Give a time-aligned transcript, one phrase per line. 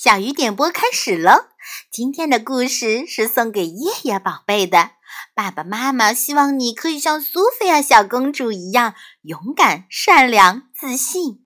[0.00, 1.46] 小雨点播开始喽！
[1.90, 4.92] 今天的故事是送给叶叶宝贝的。
[5.34, 11.44] 爸爸妈妈希望你可以像苏菲亚小公主一样勇敢、善良、自信。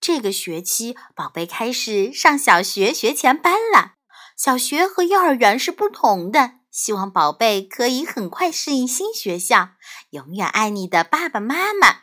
[0.00, 3.94] 这个学期，宝贝开始上小学学前班了。
[4.36, 9.70] 小学和幼儿园是不同的，希望宝贝可以很快适应新学校。
[10.10, 12.02] 永远爱你的爸爸妈妈。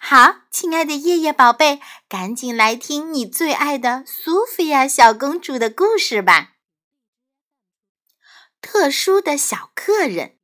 [0.00, 6.52] 好，亲爱的叶叶宝贝，赶紧来听你最爱的苏菲亚小公主的故事吧。
[8.60, 10.38] 特殊的小客人，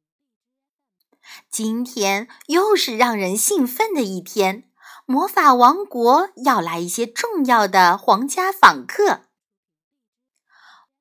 [1.50, 4.68] 今天又是让人兴奋的一天。
[5.06, 9.22] 魔法王国要来一些重要的皇家访客。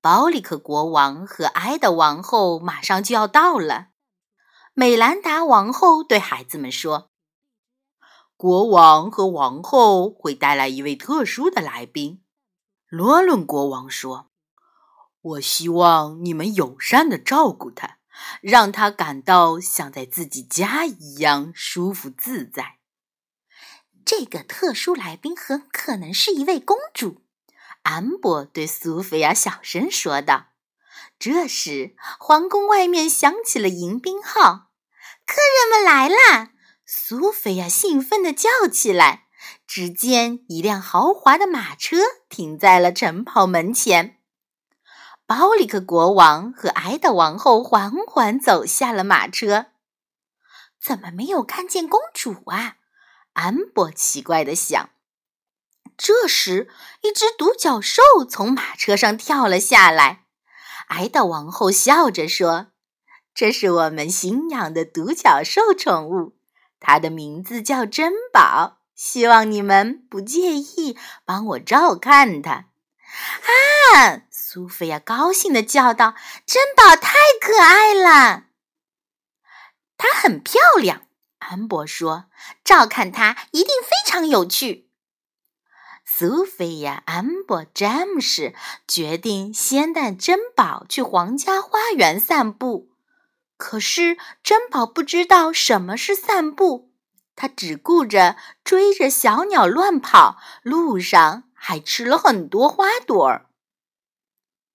[0.02, 3.90] 包里克国王和埃德王后马上就要到了。
[4.74, 7.11] 美兰达王后对孩子们说。
[8.42, 12.24] 国王和王后会带来一位特殊的来宾，
[12.88, 14.32] 罗伦国王说
[15.22, 18.00] ：“我希望你们友善的照顾他，
[18.42, 22.80] 让他感到像在自己家一样舒服自在。”
[24.04, 27.22] 这个特殊来宾很可能是一位公主，
[27.84, 30.48] 安博对苏菲亚小声说道。
[31.20, 34.72] 这时，皇宫外面响起了迎宾号，
[35.28, 36.54] 客人们来啦！
[36.94, 39.28] 苏菲亚兴奋地叫起来。
[39.66, 44.20] 只见一辆豪华的马车停在了城堡门前。
[45.26, 49.68] 包里克国王和埃德王后缓缓走下了马车。
[50.82, 52.76] 怎么没有看见公主啊？
[53.34, 54.90] 安博奇怪地想。
[55.98, 56.70] 这时，
[57.04, 60.26] 一只独角兽从马车上跳了下来。
[60.88, 62.68] 埃德王后笑着说
[63.34, 66.36] ：“这是我们新养的独角兽宠物。”
[66.82, 72.66] 它的名字叫珍宝，希望你们不介意帮我照看它。
[73.94, 74.24] 啊！
[74.30, 76.16] 苏菲亚高兴地叫道
[76.46, 78.48] ：“珍宝太可爱了，
[79.98, 81.04] 它很漂亮。”
[81.40, 82.26] 安博说
[82.64, 84.90] ：“照看它一定非常有趣。”
[86.06, 88.54] 苏菲亚、安博、詹姆士
[88.88, 92.91] 决定先带珍宝去皇家花园散步。
[93.62, 96.90] 可是珍宝不知道什么是散步，
[97.36, 103.46] 他只顾着追着小鸟乱跑，路上还吃了很多花朵儿。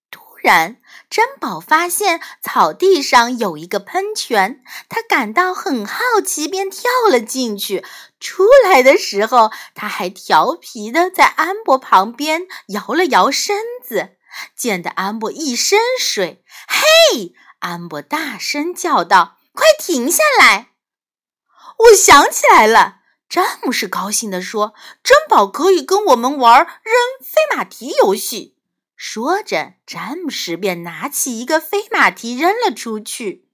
[0.09, 0.81] 突然，
[1.11, 7.85] 珍宝发现草地上有一个喷泉，他感到很好奇，便跳了进去。
[8.21, 14.11] 出来的时候，他还调皮的在安博旁边摇了摇身子，
[14.55, 16.45] 溅得安博一身水。
[16.69, 17.35] 嘿！
[17.67, 20.71] 安博大声叫道：“快停下来！”
[21.91, 24.73] 我想起来了，詹姆士高兴地说
[25.03, 28.57] ：“珍宝可以跟我们玩扔飞马蹄游戏。”
[28.97, 33.49] 说着，詹姆士便拿起一个飞马蹄扔了出去。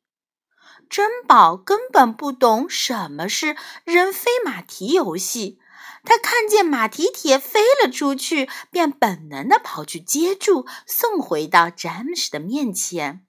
[0.88, 5.58] 珍宝根本不懂什么是扔飞马蹄游戏，
[6.04, 13.26] 他看见马蹄铁飞了出去，便本能地跑去接住，送回到詹姆士的面前。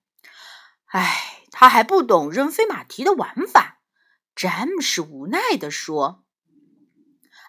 [0.94, 3.80] 唉，他还不懂扔飞马蹄的玩法。
[4.36, 6.24] 詹姆士无奈地说：“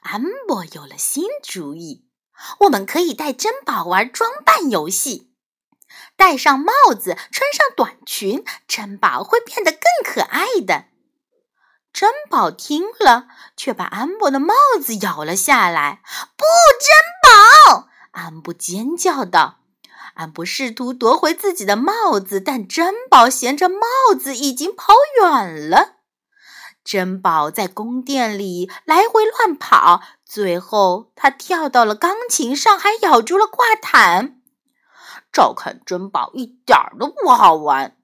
[0.00, 2.06] 安博有了新主意，
[2.60, 5.34] 我们可以带珍宝玩装扮游戏。
[6.16, 10.86] 戴上帽子，穿上短裙，珍宝会变得更可爱的。”
[11.92, 13.28] 珍宝听了，
[13.58, 16.00] 却把安博的帽子咬了下来。
[16.34, 16.44] “不，
[16.80, 19.63] 珍宝！”安博尖叫道。
[20.14, 23.78] 安博试图夺回自己的帽子，但珍宝衔着帽
[24.18, 25.96] 子已经跑远了。
[26.84, 34.40] 珍宝在宫殿里来回乱跑，最后他跳到了钢琴上，还咬住了挂毯。
[35.32, 37.96] 照看珍宝一点都不好玩，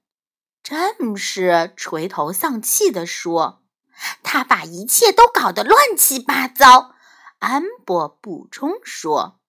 [0.61, 3.61] 詹姆士垂头丧气地说
[4.21, 6.95] ：“他把一切都搞得乱七八糟。”
[7.39, 9.40] 安博补充说。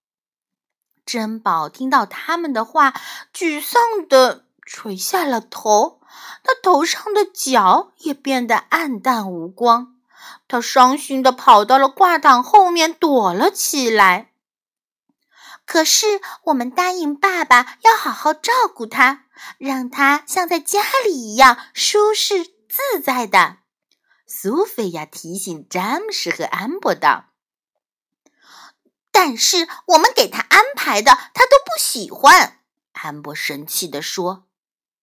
[1.05, 2.95] 珍宝听到他们的话，
[3.35, 6.01] 沮丧地垂下了头。
[6.45, 9.97] 他头上的角也变得暗淡无光。
[10.47, 14.31] 他伤心地跑到了挂毯后面躲了起来。
[15.65, 19.25] 可是，我们答应爸爸要好好照顾他，
[19.59, 23.59] 让他像在家里一样舒适自在的。
[24.27, 27.32] 苏菲亚提醒詹姆士和安博道。
[29.13, 32.61] 但是我们给他安排的，他都不喜欢。
[32.95, 34.49] 安博生气地说：“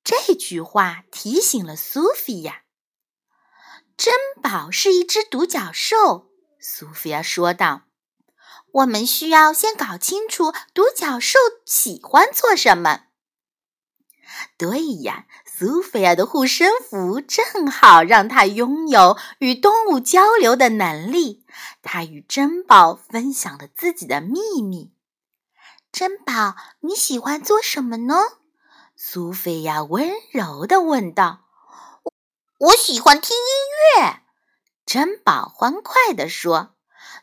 [0.04, 2.64] 这句话提醒了苏菲亚。
[3.96, 7.84] 珍宝是一只独角兽。”苏菲亚说道
[8.74, 13.04] ：“我们需要先搞清楚独角兽喜欢做什么。
[14.58, 21.46] 对呀，苏菲亚的护身符正好让她拥有与动物交流的能力。
[21.82, 24.94] 她与珍宝分享了自己的秘密。
[25.92, 28.16] 珍宝，你喜欢做什么呢？
[28.96, 31.46] 苏菲亚温柔地问道。
[32.60, 34.22] “我喜欢听音乐。”
[34.86, 36.76] 珍宝欢快地说。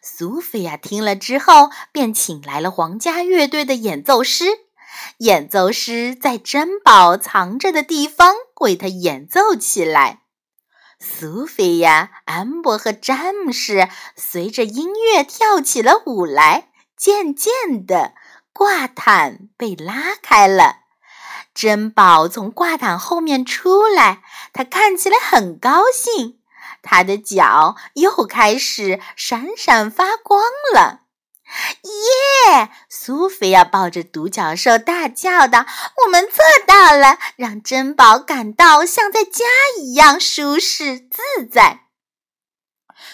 [0.03, 4.47] 苏菲亚听了之后，便请来了皇家乐队的演奏师。
[5.19, 10.23] 演奏师在珍宝藏着的地方为他演奏起来。
[10.99, 16.71] 苏菲亚、安博和詹姆士随着音乐跳起了舞来。
[16.97, 18.15] 渐渐的，
[18.55, 20.79] 挂毯被拉开了，
[21.55, 24.23] 珍宝从挂毯后面出来，
[24.55, 26.39] 他看起来很高兴。
[26.83, 30.43] 他的脚又开始闪闪发光
[30.73, 31.03] 了，
[31.83, 32.71] 耶！
[32.89, 35.67] 苏菲亚抱着独角兽大叫道
[36.05, 39.45] ：“我们做到了，让珍宝感到像在家
[39.81, 41.81] 一样舒适自在。”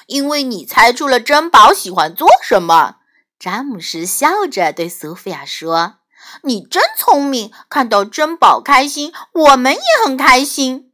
[0.07, 2.97] 因为你猜出了珍宝喜欢做什么，
[3.39, 5.97] 詹姆斯笑着对苏菲亚说
[6.43, 10.92] ：“你真聪明，看到珍宝开心，我们也很开心。”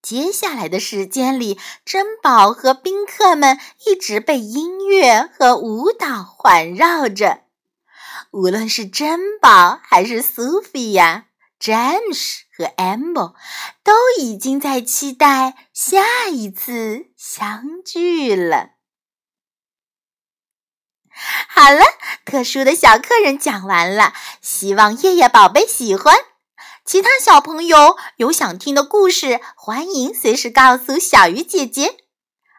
[0.00, 7.42] 接下来的时间里，珍宝和宾客们一直被音乐和舞蹈环绕着。
[8.30, 11.26] 无论是珍宝还是苏菲亚、
[11.58, 13.34] 詹姆斯和 amber，
[13.82, 18.70] 都已经在期待下一次相聚了。
[21.48, 21.84] 好了，
[22.24, 26.14] 特殊的小客人讲完了，希望夜夜宝贝喜欢。
[26.88, 31.98] 其他小朋友有想听的故事，欢迎随时告诉小鱼姐姐。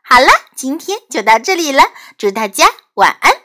[0.04, 1.86] 好了，今天就到这里了，
[2.16, 3.39] 祝大家晚安。